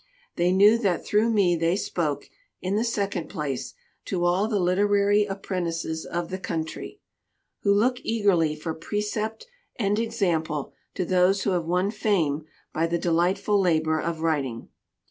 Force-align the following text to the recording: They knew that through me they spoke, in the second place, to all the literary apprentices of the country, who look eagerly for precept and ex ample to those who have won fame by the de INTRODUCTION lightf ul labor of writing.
They 0.35 0.51
knew 0.51 0.79
that 0.79 1.05
through 1.05 1.29
me 1.29 1.55
they 1.55 1.75
spoke, 1.75 2.27
in 2.59 2.75
the 2.75 2.83
second 2.83 3.29
place, 3.29 3.75
to 4.05 4.25
all 4.25 4.47
the 4.47 4.59
literary 4.59 5.25
apprentices 5.25 6.07
of 6.07 6.29
the 6.31 6.39
country, 6.39 6.99
who 7.61 7.71
look 7.71 7.99
eagerly 8.03 8.55
for 8.55 8.73
precept 8.73 9.45
and 9.75 9.99
ex 9.99 10.19
ample 10.23 10.73
to 10.95 11.05
those 11.05 11.43
who 11.43 11.51
have 11.51 11.65
won 11.65 11.91
fame 11.91 12.45
by 12.73 12.87
the 12.87 12.97
de 12.97 13.09
INTRODUCTION 13.09 13.45
lightf 13.45 13.47
ul 13.47 13.59
labor 13.61 13.99
of 13.99 14.21
writing. 14.21 14.69